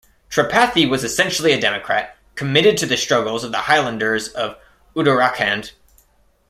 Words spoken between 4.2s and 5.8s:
of Uttarakhand.